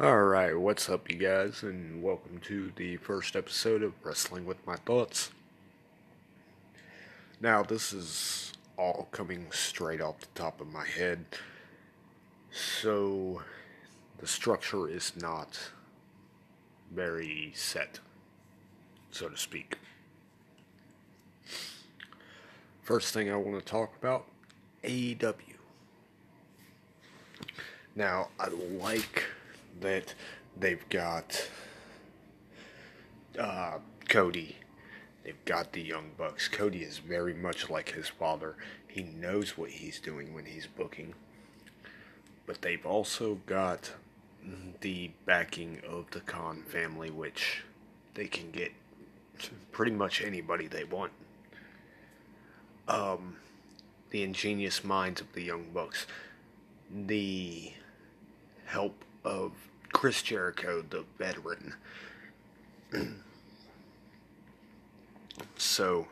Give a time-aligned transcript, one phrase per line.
[0.00, 4.74] Alright, what's up, you guys, and welcome to the first episode of Wrestling with My
[4.74, 5.30] Thoughts.
[7.40, 11.26] Now, this is all coming straight off the top of my head,
[12.50, 13.42] so
[14.18, 15.70] the structure is not
[16.90, 18.00] very set,
[19.12, 19.78] so to speak.
[22.82, 24.24] First thing I want to talk about
[24.82, 25.36] AEW.
[27.94, 29.26] Now, I like
[29.80, 30.14] that
[30.56, 31.48] they've got
[33.38, 34.56] uh, Cody.
[35.24, 36.48] They've got the Young Bucks.
[36.48, 38.56] Cody is very much like his father.
[38.88, 41.14] He knows what he's doing when he's booking.
[42.44, 43.92] But they've also got
[44.80, 47.62] the backing of the Khan family, which
[48.14, 48.72] they can get
[49.70, 51.12] pretty much anybody they want.
[52.88, 53.36] Um,
[54.10, 56.06] the ingenious minds of the Young Bucks,
[56.90, 57.72] the
[58.66, 59.52] help of
[59.92, 61.74] Chris Jericho, the veteran.
[65.56, 66.08] so,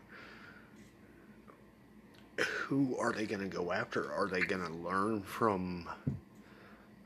[2.38, 4.12] who are they going to go after?
[4.12, 5.88] Are they going to learn from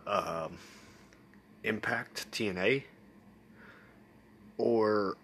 [0.06, 0.58] um,
[1.62, 2.84] Impact TNA?
[4.58, 5.16] Or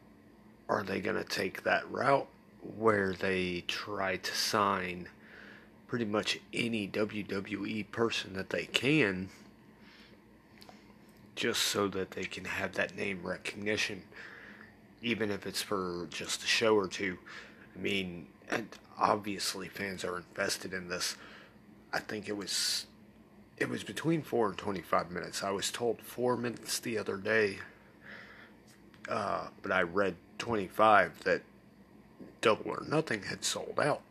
[0.69, 2.28] are they going to take that route
[2.77, 5.08] where they try to sign
[5.86, 9.28] pretty much any WWE person that they can?
[11.36, 14.03] Just so that they can have that name recognition,
[15.03, 17.19] even if it's for just a show or two.
[17.75, 21.17] I mean, and obviously fans are invested in this.
[21.92, 22.86] I think it was
[23.56, 25.42] it was between four and twenty five minutes.
[25.42, 27.58] I was told four minutes the other day,
[29.08, 31.42] uh, but I read twenty five that
[32.41, 34.03] Double or Nothing had sold out.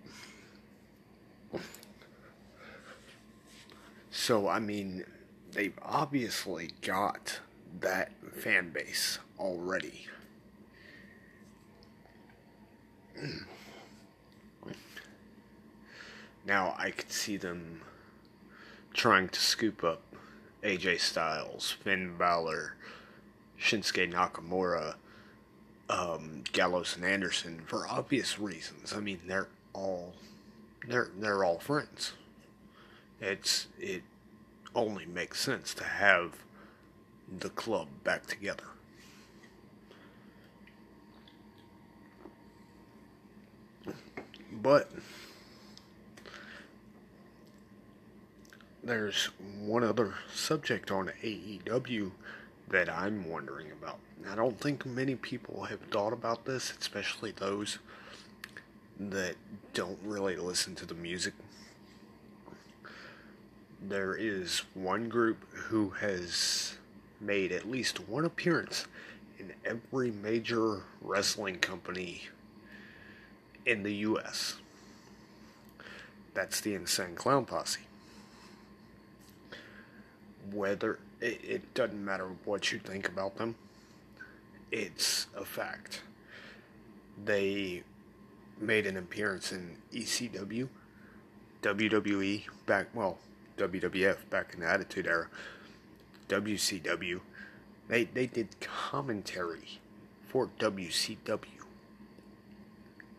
[4.11, 5.05] So I mean,
[5.53, 7.39] they've obviously got
[7.81, 10.07] that fan base already.
[16.45, 17.81] Now I could see them
[18.93, 20.01] trying to scoop up
[20.63, 22.73] AJ Styles, Finn Balor,
[23.61, 24.95] Shinsuke Nakamura,
[25.89, 28.93] um, Gallows and Anderson for obvious reasons.
[28.93, 30.13] I mean, they're all
[30.87, 32.13] they're they're all friends.
[33.21, 34.01] It's it
[34.75, 36.43] only makes sense to have
[37.39, 38.63] the club back together.
[44.51, 44.91] But
[48.83, 52.11] there's one other subject on AEW
[52.69, 53.99] that I'm wondering about.
[54.29, 57.79] I don't think many people have thought about this, especially those
[58.99, 59.35] that
[59.73, 61.33] don't really listen to the music
[63.81, 66.77] there is one group who has
[67.21, 68.85] made at least one appearance
[69.37, 72.23] in every major wrestling company
[73.65, 74.57] in the U.S.
[76.33, 77.81] That's the Insane Clown Posse.
[80.51, 83.55] Whether it, it doesn't matter what you think about them,
[84.71, 86.01] it's a fact.
[87.23, 87.83] They
[88.59, 90.67] made an appearance in ECW,
[91.61, 93.17] WWE, back, well,
[93.59, 95.27] WWF back in the Attitude Era,
[96.29, 97.19] WCW,
[97.87, 99.79] they they did commentary
[100.27, 101.45] for WCW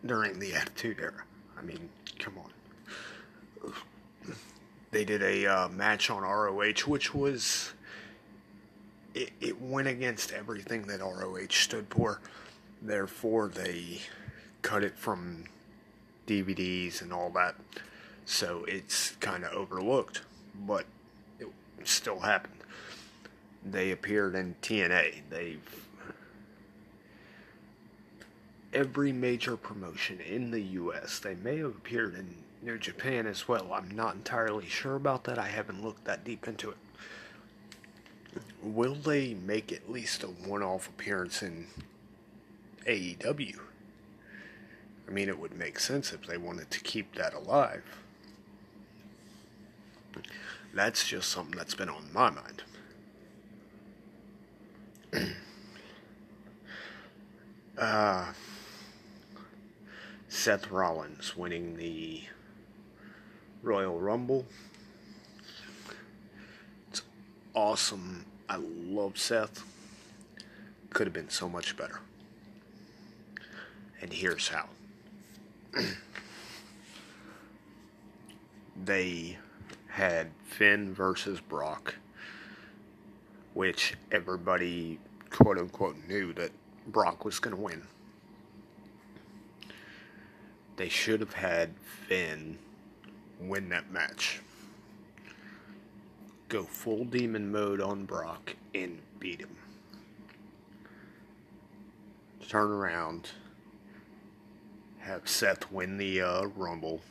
[0.05, 1.23] during the Attitude Era.
[1.57, 3.73] I mean, come on.
[4.91, 7.73] They did a uh, match on ROH, which was
[9.13, 12.19] it, it went against everything that ROH stood for.
[12.81, 13.99] Therefore, they
[14.61, 15.45] cut it from
[16.27, 17.55] DVDs and all that.
[18.25, 20.21] So it's kind of overlooked
[20.55, 20.85] but
[21.39, 21.47] it
[21.83, 22.55] still happened.
[23.65, 25.21] They appeared in TNA.
[25.29, 25.87] They've
[28.73, 31.19] every major promotion in the U.S.
[31.19, 33.73] They may have appeared in New Japan as well.
[33.73, 35.37] I'm not entirely sure about that.
[35.37, 36.77] I haven't looked that deep into it.
[38.63, 41.67] Will they make at least a one-off appearance in
[42.87, 43.59] AEW?
[45.07, 47.83] I mean, it would make sense if they wanted to keep that alive.
[50.73, 52.63] That's just something that's been on my mind.
[57.77, 58.31] uh,
[60.29, 62.23] Seth Rollins winning the
[63.61, 64.45] Royal Rumble.
[66.89, 67.01] It's
[67.53, 68.25] awesome.
[68.49, 69.63] I love Seth.
[70.91, 71.99] Could have been so much better.
[74.01, 74.67] And here's how.
[78.85, 79.37] they
[79.91, 81.95] had Finn versus Brock.
[83.53, 84.99] which everybody
[85.29, 86.51] quote unquote knew that
[86.87, 87.83] Brock was going to win.
[90.77, 91.71] They should have had
[92.07, 92.57] Finn
[93.39, 94.41] win that match.
[96.47, 99.55] Go full demon mode on Brock and beat him.
[102.47, 103.29] Turn around,
[104.99, 107.01] have Seth win the uh, Rumble.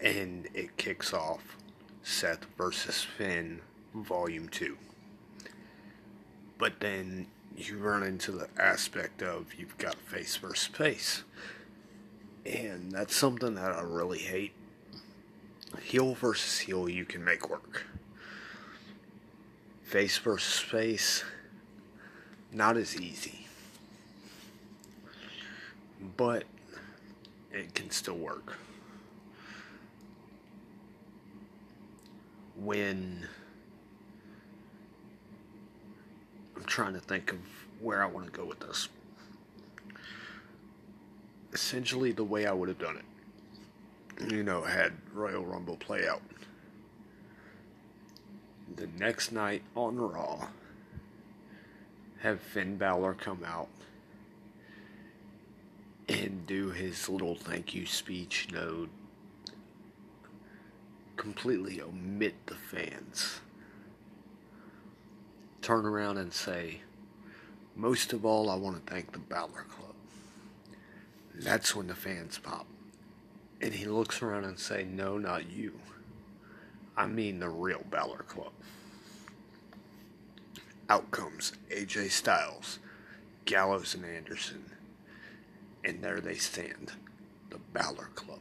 [0.00, 1.56] And it kicks off
[2.04, 3.60] Seth versus Finn
[3.92, 4.76] Volume 2.
[6.58, 11.24] But then you run into the aspect of you've got face versus face.
[12.44, 14.52] And that's something that I really hate.
[15.82, 17.84] Heel versus heel, you can make work.
[19.82, 21.24] Face versus face,
[22.52, 23.48] not as easy.
[26.16, 26.44] But
[27.50, 28.56] it can still work.
[32.56, 33.28] When
[36.56, 37.38] I'm trying to think of
[37.80, 38.88] where I want to go with this.
[41.52, 46.22] Essentially, the way I would have done it, you know, had Royal Rumble play out.
[48.74, 50.48] The next night on Raw,
[52.20, 53.68] have Finn Balor come out
[56.08, 58.88] and do his little thank you speech, you know,
[61.16, 63.40] completely omit the fans
[65.66, 66.80] turn around and say,
[67.74, 69.94] Most of all, I want to thank the Balor Club.
[71.34, 72.66] That's when the fans pop.
[73.60, 75.72] And he looks around and say, No, not you.
[76.96, 78.52] I mean the real Balor Club.
[80.88, 82.78] Out comes AJ Styles,
[83.44, 84.70] Gallows and Anderson.
[85.84, 86.92] And there they stand,
[87.50, 88.38] the Balor Club.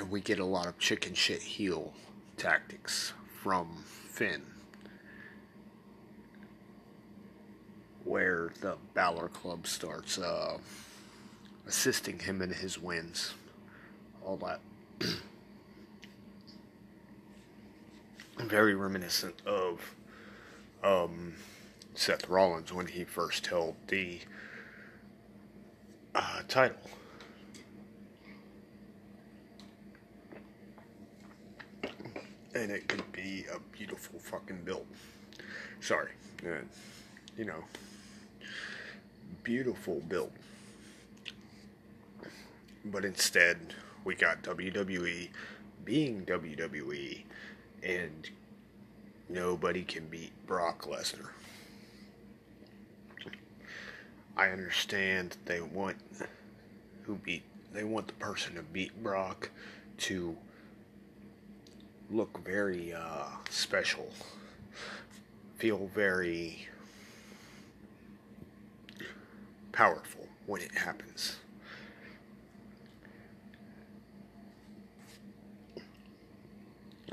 [0.00, 1.92] And we get a lot of chicken shit heel
[2.38, 3.12] tactics
[3.42, 4.40] from Finn,
[8.04, 10.56] where the Balor Club starts uh,
[11.66, 13.34] assisting him in his wins,
[14.24, 14.60] all that.
[18.38, 19.94] Very reminiscent of
[20.82, 21.34] um,
[21.94, 24.20] Seth Rollins when he first held the
[26.14, 26.80] uh, title.
[32.54, 34.86] And it could be a beautiful fucking build.
[35.80, 36.10] Sorry,
[36.44, 36.62] uh,
[37.36, 37.64] you know,
[39.42, 40.32] beautiful build.
[42.84, 43.74] But instead,
[44.04, 45.28] we got WWE
[45.84, 47.22] being WWE,
[47.82, 48.30] and
[49.28, 51.30] nobody can beat Brock Lesnar.
[54.36, 55.96] I understand they want
[57.02, 57.42] who beat
[57.72, 59.50] they want the person to beat Brock
[59.98, 60.36] to
[62.10, 64.10] look very uh, special,
[65.58, 66.66] feel very
[69.72, 71.36] powerful when it happens.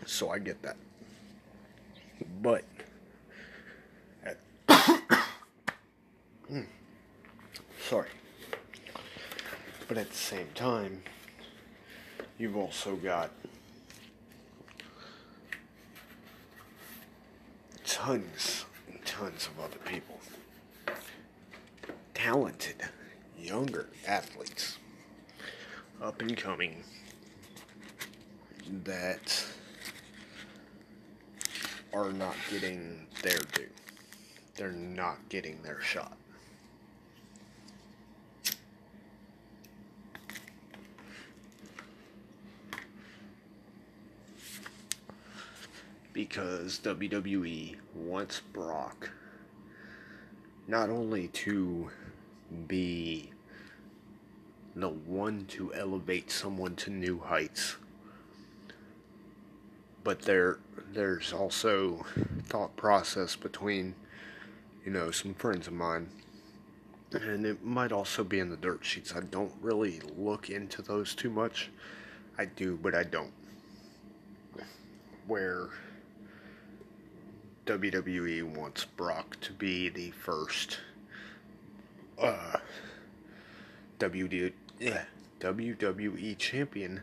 [0.06, 0.78] So I get that.
[2.42, 2.64] But
[4.24, 4.38] at,
[6.52, 6.66] mm,
[7.88, 8.10] sorry.
[9.88, 11.04] But at the same time,
[12.38, 13.32] you've also got
[17.98, 20.20] tons and tons of other people.
[22.14, 22.84] Talented,
[23.40, 24.78] younger athletes,
[26.00, 26.84] up and coming,
[28.84, 29.44] that
[31.92, 33.68] are not getting their due.
[34.56, 36.16] They're not getting their shot.
[46.38, 49.10] Because WWE wants Brock
[50.68, 51.90] not only to
[52.68, 53.32] be
[54.76, 57.78] the one to elevate someone to new heights,
[60.04, 60.60] but there
[60.94, 62.06] there's also
[62.44, 63.96] thought process between
[64.86, 66.08] you know some friends of mine
[67.14, 69.12] and it might also be in the dirt sheets.
[69.16, 71.72] I don't really look into those too much.
[72.38, 73.34] I do, but I don't.
[75.26, 75.70] Where
[77.68, 80.80] WWE wants Brock to be the first
[82.18, 82.56] uh,
[84.00, 85.04] yeah,
[85.42, 87.02] WWE champion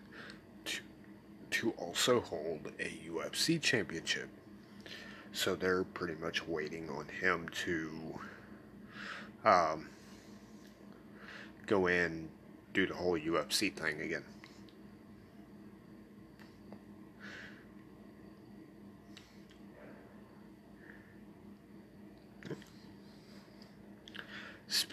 [0.64, 0.80] to,
[1.50, 4.30] to also hold a UFC championship.
[5.32, 8.18] So they're pretty much waiting on him to
[9.44, 9.90] um,
[11.66, 12.30] go in,
[12.72, 14.24] do the whole UFC thing again.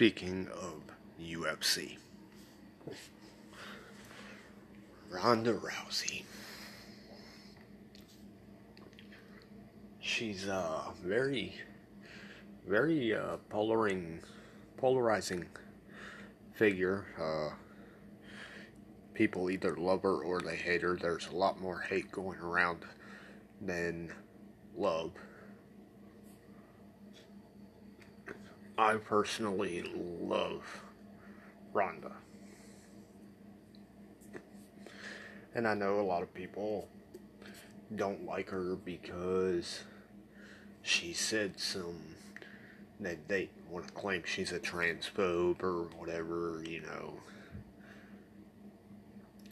[0.02, 0.82] Speaking of
[1.24, 1.98] UFC,
[5.12, 6.24] Ronda Rousey.
[10.00, 11.54] She's a very,
[12.68, 14.22] very uh, polarizing,
[14.76, 15.46] polarizing
[16.56, 17.06] figure.
[17.22, 17.54] Uh,
[19.14, 20.98] people either love her or they hate her.
[21.00, 22.80] There's a lot more hate going around
[23.62, 24.12] than
[24.76, 25.12] love.
[28.82, 29.84] I personally
[30.20, 30.64] love
[31.72, 32.14] Ronda.
[35.54, 36.88] And I know a lot of people
[37.96, 39.84] don't like her because
[40.82, 42.02] she said some
[43.00, 47.20] that they want to claim she's a transphobe or whatever, you know.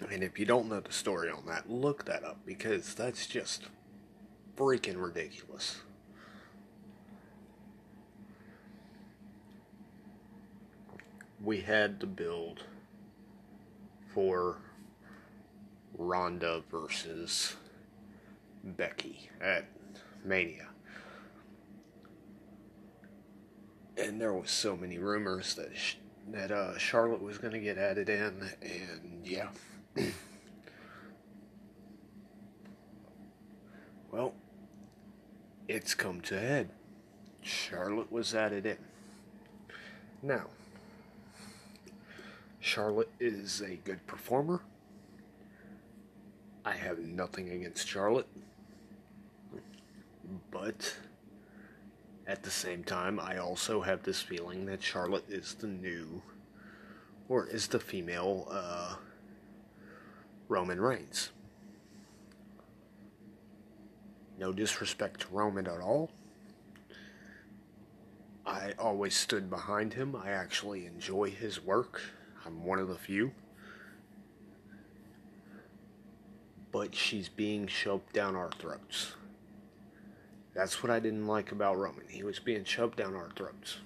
[0.10, 3.66] And if you don't know the story on that, look that up because that's just
[4.58, 5.82] freaking ridiculous.
[11.42, 12.64] We had to build
[14.14, 14.58] for
[15.98, 17.56] Ronda versus
[18.64, 19.66] Becky at
[20.24, 20.68] Mania.
[23.98, 25.72] And there was so many rumors that
[26.32, 29.50] that uh, Charlotte was going to get added in, and yeah.
[34.12, 34.34] well,
[35.68, 36.70] it's come to head.
[37.42, 38.78] Charlotte was added in.
[40.22, 40.48] Now,
[42.70, 44.62] Charlotte is a good performer.
[46.64, 48.28] I have nothing against Charlotte.
[50.52, 50.96] But
[52.28, 56.22] at the same time, I also have this feeling that Charlotte is the new,
[57.28, 58.98] or is the female uh,
[60.48, 61.32] Roman Reigns.
[64.38, 66.12] No disrespect to Roman at all.
[68.46, 70.16] I always stood behind him.
[70.16, 72.00] I actually enjoy his work.
[72.46, 73.32] I'm one of the few.
[76.72, 79.14] But she's being shoved down our throats.
[80.54, 82.06] That's what I didn't like about Roman.
[82.10, 83.78] He was being shoved down our throats.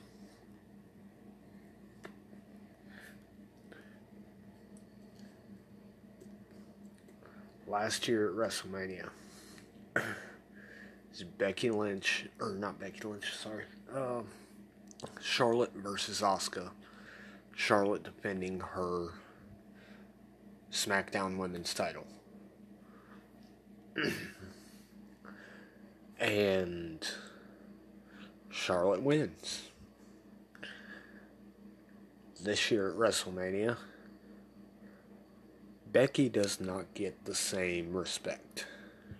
[7.67, 9.10] Last year at WrestleMania,
[11.13, 13.63] is Becky Lynch, or not Becky Lynch, sorry,
[13.95, 14.22] uh,
[15.22, 16.72] Charlotte versus Asuka.
[17.55, 19.10] Charlotte defending her
[20.72, 22.07] SmackDown Women's title.
[26.19, 27.07] and
[28.50, 29.69] Charlotte wins.
[32.41, 33.77] This year at WrestleMania,
[35.91, 38.65] Becky does not get the same respect.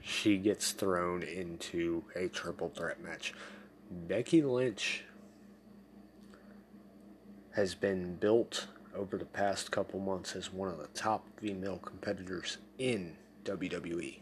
[0.02, 3.34] She gets thrown into a triple threat match.
[3.90, 5.04] Becky Lynch
[7.54, 12.58] has been built over the past couple months as one of the top female competitors
[12.78, 14.20] in WWE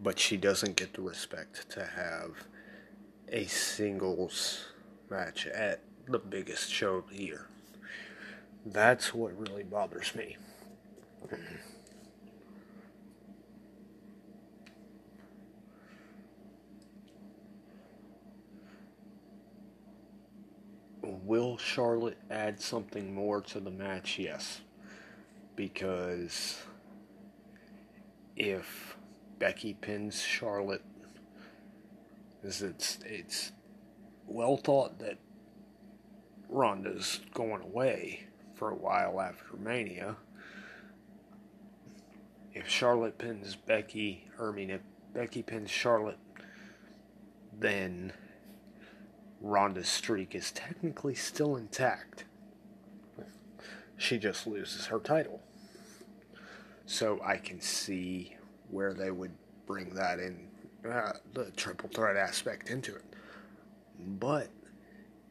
[0.00, 2.46] but she doesn't get the respect to have
[3.28, 4.66] a singles
[5.10, 7.46] match at the biggest show of the year.
[8.64, 10.36] That's what really bothers me.
[21.24, 24.18] Will Charlotte add something more to the match?
[24.18, 24.60] Yes.
[25.54, 26.62] Because
[28.36, 28.96] if
[29.38, 30.84] Becky pins Charlotte.
[32.42, 33.52] It's it's
[34.26, 35.18] well thought that
[36.48, 40.16] Ronda's going away for a while after Mania.
[42.54, 44.80] If Charlotte pins Becky, or I mean, if
[45.12, 46.18] Becky pins Charlotte,
[47.58, 48.12] then
[49.46, 52.24] Ronda's streak is technically still intact.
[53.96, 55.40] She just loses her title.
[56.84, 58.36] So I can see
[58.70, 59.32] where they would
[59.66, 60.48] bring that in,
[60.88, 63.04] uh, the triple threat aspect into it.
[63.98, 64.48] But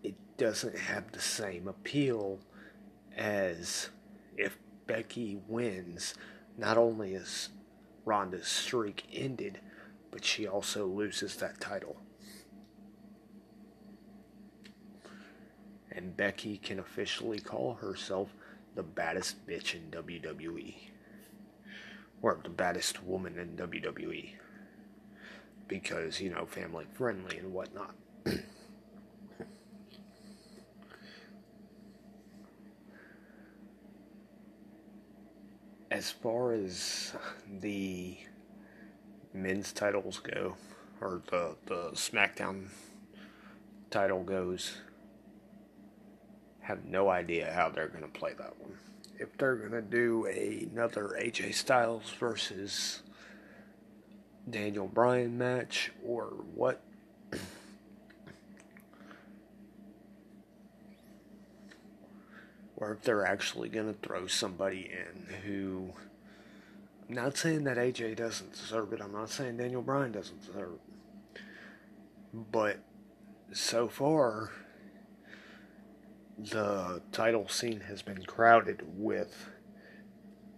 [0.01, 2.39] it doesn't have the same appeal
[3.17, 3.89] as
[4.37, 4.57] if
[4.87, 6.15] Becky wins,
[6.57, 7.49] not only is
[8.05, 9.59] Ronda's streak ended,
[10.09, 11.97] but she also loses that title.
[15.95, 18.29] And Becky can officially call herself
[18.75, 20.75] the baddest bitch in WWE
[22.21, 24.31] or the baddest woman in WWE
[25.67, 27.95] because, you know, family friendly and whatnot.
[35.91, 37.13] as far as
[37.61, 38.17] the
[39.33, 40.55] men's titles go,
[40.99, 42.65] or the, the SmackDown
[43.89, 44.75] title goes,
[46.65, 48.71] Have no idea how they're going to play that one.
[49.19, 53.03] If they're going to do another AJ Styles versus
[54.49, 56.81] Daniel Bryan match or what.
[62.77, 65.93] or if they're actually going to throw somebody in who.
[67.07, 69.01] I'm not saying that AJ doesn't deserve it.
[69.01, 71.41] I'm not saying Daniel Bryan doesn't deserve it.
[72.51, 72.79] But
[73.53, 74.51] so far,
[76.37, 79.49] the title scene has been crowded with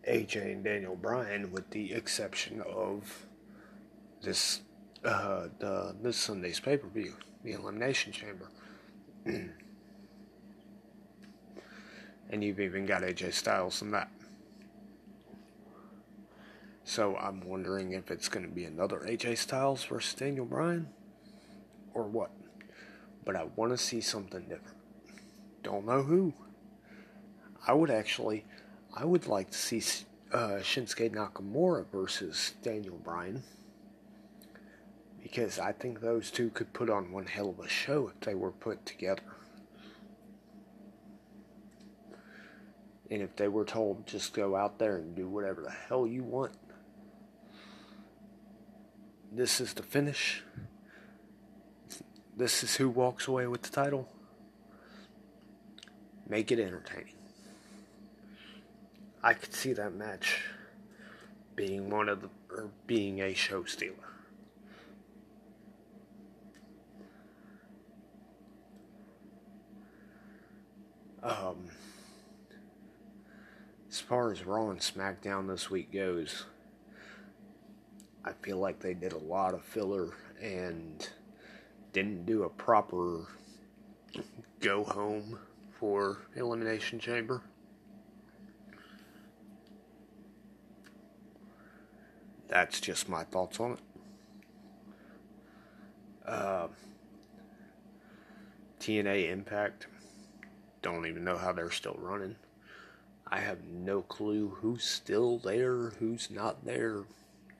[0.07, 3.25] AJ and Daniel Bryan, with the exception of
[4.21, 4.61] this
[5.03, 8.49] uh, the this Sunday's pay per view, the Elimination Chamber.
[9.25, 9.53] and
[12.43, 14.09] you've even got AJ Styles in that.
[16.83, 20.87] So I'm wondering if it's going to be another AJ Styles versus Daniel Bryan
[21.93, 22.31] or what.
[23.25, 24.76] But I want to see something different.
[25.67, 26.33] Don't know who.
[27.67, 28.45] I would actually,
[28.95, 29.83] I would like to see
[30.31, 33.43] uh, Shinsuke Nakamura versus Daniel Bryan.
[35.21, 38.33] Because I think those two could put on one hell of a show if they
[38.33, 39.23] were put together.
[43.11, 46.23] And if they were told just go out there and do whatever the hell you
[46.23, 46.53] want,
[49.33, 50.43] this is the finish.
[52.37, 54.07] This is who walks away with the title.
[56.29, 57.13] Make it entertaining.
[59.23, 60.41] I could see that match
[61.55, 63.95] being one of the or being a show stealer.
[71.23, 71.69] Um
[73.89, 76.45] as far as Raw and SmackDown this week goes,
[78.23, 80.09] I feel like they did a lot of filler
[80.41, 81.09] and
[81.93, 83.25] didn't do a proper
[84.59, 85.39] go home
[85.79, 87.41] for Elimination Chamber.
[92.47, 93.79] That's just my thoughts on it.
[96.25, 96.67] Uh,
[98.79, 99.87] TNA Impact,
[100.81, 102.35] don't even know how they're still running.
[103.27, 107.03] I have no clue who's still there, who's not there,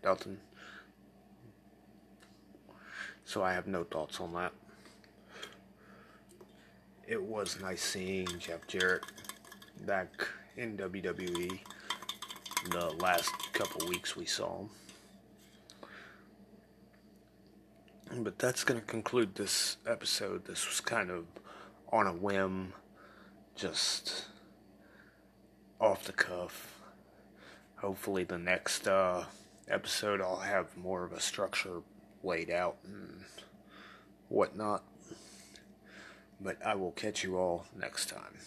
[0.03, 0.37] nothing.
[3.25, 4.53] So I have no thoughts on that.
[7.07, 9.05] It was nice seeing Jeff Jarrett
[9.85, 11.57] back in WWE
[12.69, 14.69] the last couple weeks we saw him.
[18.23, 20.45] But that's going to conclude this episode.
[20.45, 21.25] This was kind of
[21.93, 22.73] on a whim,
[23.55, 24.25] just
[25.79, 26.81] off the cuff.
[27.77, 29.23] Hopefully, the next uh,
[29.69, 31.81] episode I'll have more of a structure
[32.21, 33.23] laid out and
[34.27, 34.83] whatnot.
[36.39, 38.37] But I will catch you all next time.